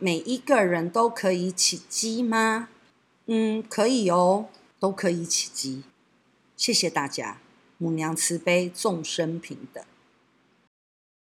[0.00, 2.68] 每一个人都可以起鸡吗？
[3.26, 4.48] 嗯可以哦
[4.80, 5.84] 都可以起鸡
[6.56, 7.38] 谢谢大家
[7.78, 9.84] 母娘慈悲众生平等。